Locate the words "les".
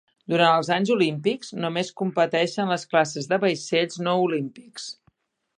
2.75-2.89